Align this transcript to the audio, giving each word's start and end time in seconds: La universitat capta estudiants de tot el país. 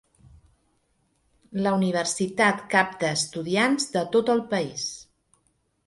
La 1.67 1.75
universitat 1.77 2.65
capta 2.73 3.13
estudiants 3.21 3.89
de 3.99 4.07
tot 4.17 4.37
el 4.39 4.47
país. 4.57 4.93